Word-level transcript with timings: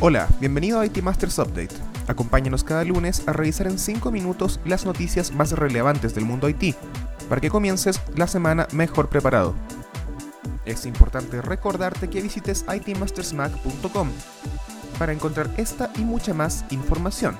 Hola, 0.00 0.28
bienvenido 0.38 0.78
a 0.78 0.86
IT 0.86 1.02
Masters 1.02 1.40
Update. 1.40 1.74
Acompáñanos 2.06 2.62
cada 2.62 2.84
lunes 2.84 3.26
a 3.26 3.32
revisar 3.32 3.66
en 3.66 3.80
5 3.80 4.12
minutos 4.12 4.60
las 4.64 4.86
noticias 4.86 5.32
más 5.32 5.50
relevantes 5.50 6.14
del 6.14 6.24
mundo 6.24 6.48
IT, 6.48 6.76
para 7.28 7.40
que 7.40 7.50
comiences 7.50 8.00
la 8.14 8.28
semana 8.28 8.68
mejor 8.70 9.08
preparado. 9.08 9.56
Es 10.64 10.86
importante 10.86 11.42
recordarte 11.42 12.08
que 12.08 12.22
visites 12.22 12.64
itmastersmac.com 12.72 14.08
para 15.00 15.12
encontrar 15.12 15.50
esta 15.56 15.90
y 15.96 16.02
mucha 16.02 16.32
más 16.32 16.64
información. 16.70 17.36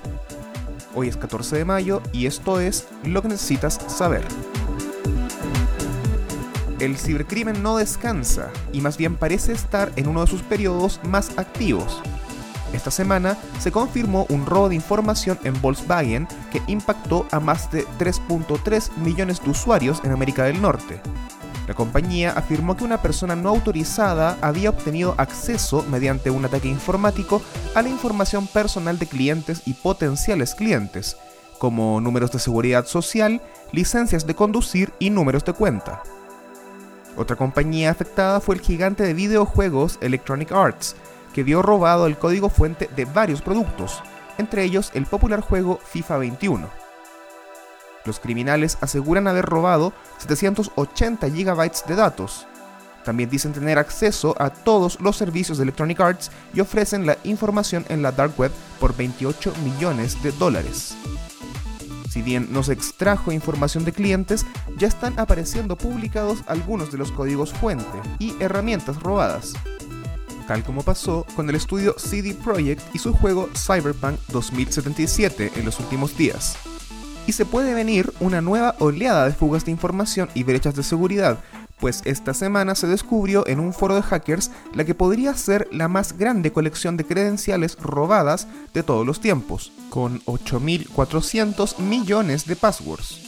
Hoy 0.96 1.06
es 1.06 1.16
14 1.16 1.58
de 1.58 1.64
mayo 1.64 2.02
y 2.12 2.26
esto 2.26 2.58
es 2.58 2.88
lo 3.04 3.22
que 3.22 3.28
necesitas 3.28 3.78
saber. 3.86 4.24
El 6.80 6.96
cibercrimen 6.96 7.62
no 7.62 7.76
descansa 7.76 8.50
y 8.72 8.80
más 8.80 8.96
bien 8.96 9.14
parece 9.14 9.52
estar 9.52 9.92
en 9.94 10.08
uno 10.08 10.22
de 10.22 10.26
sus 10.26 10.42
periodos 10.42 11.00
más 11.04 11.38
activos. 11.38 12.02
Esta 12.72 12.90
semana 12.90 13.36
se 13.58 13.72
confirmó 13.72 14.26
un 14.28 14.44
robo 14.44 14.68
de 14.68 14.74
información 14.74 15.38
en 15.44 15.60
Volkswagen 15.60 16.28
que 16.52 16.62
impactó 16.66 17.26
a 17.30 17.40
más 17.40 17.70
de 17.70 17.86
3.3 17.98 18.96
millones 18.98 19.42
de 19.42 19.50
usuarios 19.50 20.00
en 20.04 20.12
América 20.12 20.44
del 20.44 20.60
Norte. 20.60 21.00
La 21.66 21.74
compañía 21.74 22.32
afirmó 22.32 22.76
que 22.76 22.84
una 22.84 23.02
persona 23.02 23.36
no 23.36 23.50
autorizada 23.50 24.38
había 24.40 24.70
obtenido 24.70 25.14
acceso 25.18 25.84
mediante 25.90 26.30
un 26.30 26.44
ataque 26.44 26.68
informático 26.68 27.42
a 27.74 27.82
la 27.82 27.90
información 27.90 28.46
personal 28.46 28.98
de 28.98 29.06
clientes 29.06 29.62
y 29.66 29.74
potenciales 29.74 30.54
clientes, 30.54 31.16
como 31.58 32.00
números 32.00 32.30
de 32.32 32.38
seguridad 32.38 32.86
social, 32.86 33.42
licencias 33.72 34.26
de 34.26 34.34
conducir 34.34 34.94
y 34.98 35.10
números 35.10 35.44
de 35.44 35.52
cuenta. 35.52 36.02
Otra 37.16 37.36
compañía 37.36 37.90
afectada 37.90 38.40
fue 38.40 38.54
el 38.54 38.60
gigante 38.62 39.02
de 39.02 39.12
videojuegos 39.12 39.98
Electronic 40.00 40.52
Arts, 40.52 40.96
que 41.32 41.42
vio 41.42 41.62
robado 41.62 42.06
el 42.06 42.18
código 42.18 42.48
fuente 42.48 42.88
de 42.94 43.04
varios 43.04 43.42
productos, 43.42 44.02
entre 44.38 44.64
ellos 44.64 44.90
el 44.94 45.06
popular 45.06 45.40
juego 45.40 45.80
FIFA 45.84 46.18
21. 46.18 46.68
Los 48.04 48.20
criminales 48.20 48.78
aseguran 48.80 49.28
haber 49.28 49.44
robado 49.44 49.92
780 50.18 51.28
GB 51.28 51.86
de 51.86 51.94
datos. 51.94 52.46
También 53.04 53.30
dicen 53.30 53.52
tener 53.52 53.78
acceso 53.78 54.34
a 54.38 54.50
todos 54.50 55.00
los 55.00 55.16
servicios 55.16 55.58
de 55.58 55.64
Electronic 55.64 56.00
Arts 56.00 56.30
y 56.54 56.60
ofrecen 56.60 57.06
la 57.06 57.16
información 57.24 57.84
en 57.88 58.02
la 58.02 58.12
dark 58.12 58.32
web 58.38 58.52
por 58.80 58.96
28 58.96 59.52
millones 59.64 60.22
de 60.22 60.32
dólares. 60.32 60.96
Si 62.08 62.22
bien 62.22 62.48
no 62.50 62.62
se 62.62 62.72
extrajo 62.72 63.32
información 63.32 63.84
de 63.84 63.92
clientes, 63.92 64.46
ya 64.78 64.88
están 64.88 65.18
apareciendo 65.18 65.76
publicados 65.76 66.38
algunos 66.46 66.90
de 66.90 66.98
los 66.98 67.12
códigos 67.12 67.52
fuente 67.52 68.00
y 68.18 68.34
herramientas 68.40 69.00
robadas 69.00 69.54
tal 70.48 70.64
como 70.64 70.82
pasó 70.82 71.26
con 71.36 71.48
el 71.48 71.54
estudio 71.54 71.94
CD 71.98 72.34
Projekt 72.34 72.82
y 72.94 72.98
su 72.98 73.12
juego 73.12 73.50
Cyberpunk 73.54 74.18
2077 74.32 75.52
en 75.54 75.64
los 75.64 75.78
últimos 75.78 76.16
días. 76.16 76.56
Y 77.26 77.32
se 77.32 77.44
puede 77.44 77.74
venir 77.74 78.10
una 78.18 78.40
nueva 78.40 78.74
oleada 78.78 79.26
de 79.26 79.34
fugas 79.34 79.66
de 79.66 79.70
información 79.70 80.30
y 80.34 80.44
brechas 80.44 80.74
de 80.74 80.82
seguridad, 80.82 81.38
pues 81.78 82.00
esta 82.06 82.32
semana 82.32 82.74
se 82.74 82.86
descubrió 82.86 83.46
en 83.46 83.60
un 83.60 83.74
foro 83.74 83.94
de 83.94 84.02
hackers 84.02 84.50
la 84.74 84.84
que 84.84 84.94
podría 84.94 85.34
ser 85.34 85.68
la 85.70 85.86
más 85.86 86.16
grande 86.16 86.50
colección 86.50 86.96
de 86.96 87.04
credenciales 87.04 87.76
robadas 87.78 88.48
de 88.72 88.82
todos 88.82 89.06
los 89.06 89.20
tiempos, 89.20 89.72
con 89.90 90.20
8.400 90.22 91.78
millones 91.78 92.46
de 92.46 92.56
passwords. 92.56 93.27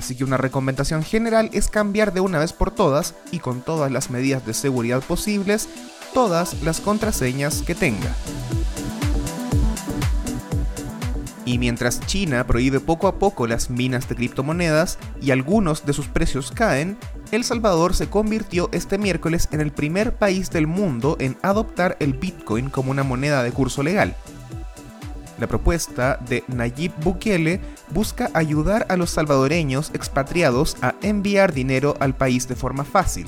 Así 0.00 0.14
que 0.14 0.24
una 0.24 0.38
recomendación 0.38 1.02
general 1.02 1.50
es 1.52 1.68
cambiar 1.68 2.14
de 2.14 2.20
una 2.20 2.38
vez 2.38 2.54
por 2.54 2.70
todas 2.70 3.14
y 3.32 3.38
con 3.38 3.60
todas 3.60 3.92
las 3.92 4.08
medidas 4.08 4.46
de 4.46 4.54
seguridad 4.54 5.02
posibles 5.02 5.68
todas 6.14 6.62
las 6.62 6.80
contraseñas 6.80 7.60
que 7.60 7.74
tenga. 7.74 8.10
Y 11.44 11.58
mientras 11.58 12.00
China 12.06 12.46
prohíbe 12.46 12.80
poco 12.80 13.08
a 13.08 13.18
poco 13.18 13.46
las 13.46 13.68
minas 13.68 14.08
de 14.08 14.16
criptomonedas 14.16 14.98
y 15.20 15.32
algunos 15.32 15.84
de 15.84 15.92
sus 15.92 16.08
precios 16.08 16.50
caen, 16.50 16.96
El 17.30 17.44
Salvador 17.44 17.94
se 17.94 18.08
convirtió 18.08 18.70
este 18.72 18.96
miércoles 18.96 19.50
en 19.52 19.60
el 19.60 19.70
primer 19.70 20.14
país 20.14 20.48
del 20.48 20.66
mundo 20.66 21.18
en 21.20 21.36
adoptar 21.42 21.98
el 22.00 22.14
Bitcoin 22.14 22.70
como 22.70 22.90
una 22.90 23.02
moneda 23.02 23.42
de 23.42 23.52
curso 23.52 23.82
legal. 23.82 24.16
La 25.40 25.46
propuesta 25.46 26.18
de 26.28 26.44
Nayib 26.48 26.92
Bukele 27.02 27.60
busca 27.94 28.30
ayudar 28.34 28.84
a 28.90 28.96
los 28.98 29.08
salvadoreños 29.08 29.90
expatriados 29.94 30.76
a 30.82 30.94
enviar 31.00 31.54
dinero 31.54 31.96
al 31.98 32.14
país 32.14 32.46
de 32.46 32.56
forma 32.56 32.84
fácil. 32.84 33.26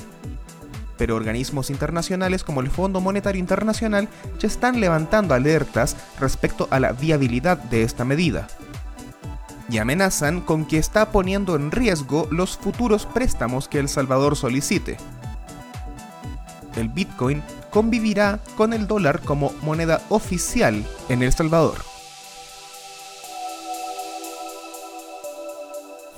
Pero 0.98 1.16
organismos 1.16 1.70
internacionales 1.70 2.44
como 2.44 2.60
el 2.60 2.70
Fondo 2.70 3.00
Monetario 3.00 3.40
Internacional 3.40 4.10
ya 4.38 4.46
están 4.46 4.78
levantando 4.78 5.32
alertas 5.34 5.96
respecto 6.20 6.68
a 6.70 6.78
la 6.80 6.92
viabilidad 6.92 7.56
de 7.56 7.82
esta 7.82 8.04
medida. 8.04 8.46
Y 9.70 9.78
amenazan 9.78 10.42
con 10.42 10.66
que 10.66 10.76
está 10.76 11.12
poniendo 11.12 11.56
en 11.56 11.70
riesgo 11.70 12.28
los 12.30 12.58
futuros 12.58 13.06
préstamos 13.06 13.68
que 13.68 13.78
El 13.78 13.88
Salvador 13.88 14.36
solicite. 14.36 14.98
El 16.76 16.90
Bitcoin 16.90 17.42
convivirá 17.70 18.38
con 18.58 18.74
el 18.74 18.86
dólar 18.86 19.20
como 19.20 19.54
moneda 19.62 20.02
oficial 20.10 20.84
en 21.08 21.22
El 21.22 21.32
Salvador. 21.32 21.91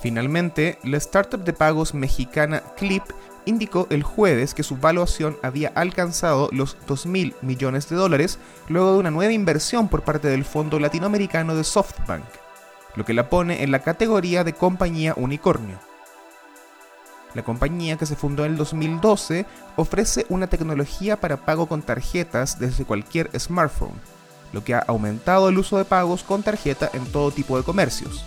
Finalmente, 0.05 0.79
la 0.83 0.99
startup 0.99 1.43
de 1.45 1.55
pagos 1.55 1.95
mexicana 1.95 2.63
Clip 2.77 3.03
indicó 3.47 3.87
el 3.89 4.03
jueves 4.03 4.53
que 4.53 4.63
su 4.63 4.77
valuación 4.77 5.39
había 5.43 5.69
alcanzado 5.69 6.51
los 6.53 6.77
2.000 6.87 7.37
millones 7.41 7.89
de 7.89 7.97
dólares 7.97 8.39
luego 8.69 8.93
de 8.93 8.99
una 8.99 9.11
nueva 9.11 9.33
inversión 9.33 9.89
por 9.89 10.03
parte 10.03 10.29
del 10.29 10.45
Fondo 10.45 10.79
Latinoamericano 10.79 11.57
de 11.57 11.65
SoftBank, 11.65 12.27
lo 12.97 13.07
que 13.07 13.15
la 13.15 13.31
pone 13.31 13.63
en 13.63 13.71
la 13.71 13.79
categoría 13.79 14.45
de 14.45 14.53
compañía 14.53 15.15
unicornio. 15.17 15.81
La 17.33 17.43
compañía 17.43 17.97
que 17.97 18.05
se 18.05 18.15
fundó 18.15 18.45
en 18.45 18.53
el 18.53 18.59
2012 18.59 19.47
ofrece 19.77 20.27
una 20.29 20.49
tecnología 20.49 21.19
para 21.19 21.39
pago 21.39 21.67
con 21.67 21.81
tarjetas 21.81 22.59
desde 22.59 22.85
cualquier 22.85 23.31
smartphone, 23.41 23.99
lo 24.53 24.63
que 24.65 24.75
ha 24.75 24.81
aumentado 24.81 25.49
el 25.49 25.57
uso 25.57 25.79
de 25.79 25.87
pagos 25.87 26.25
con 26.25 26.43
tarjeta 26.43 26.91
en 26.93 27.07
todo 27.07 27.31
tipo 27.31 27.57
de 27.57 27.65
comercios. 27.65 28.23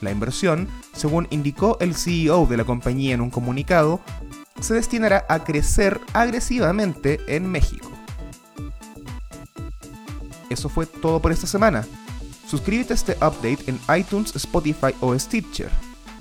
La 0.00 0.10
inversión, 0.10 0.68
según 0.92 1.26
indicó 1.30 1.78
el 1.80 1.94
CEO 1.94 2.46
de 2.46 2.56
la 2.56 2.64
compañía 2.64 3.14
en 3.14 3.20
un 3.20 3.30
comunicado, 3.30 4.00
se 4.60 4.74
destinará 4.74 5.24
a 5.28 5.44
crecer 5.44 6.00
agresivamente 6.12 7.20
en 7.28 7.50
México. 7.50 7.90
Eso 10.48 10.68
fue 10.68 10.86
todo 10.86 11.20
por 11.20 11.32
esta 11.32 11.46
semana. 11.46 11.84
Suscríbete 12.46 12.92
a 12.92 12.96
este 12.96 13.12
update 13.14 13.58
en 13.66 13.80
iTunes, 13.98 14.34
Spotify 14.36 14.94
o 15.00 15.18
Stitcher. 15.18 15.70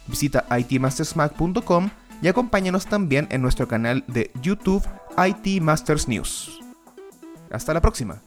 Visita 0.07 0.45
itmastersmac.com 0.57 1.89
y 2.21 2.27
acompáñanos 2.27 2.85
también 2.85 3.27
en 3.29 3.41
nuestro 3.41 3.67
canal 3.67 4.03
de 4.07 4.31
YouTube 4.41 4.83
IT 5.17 5.61
Masters 5.61 6.07
News. 6.07 6.59
Hasta 7.51 7.73
la 7.73 7.81
próxima. 7.81 8.21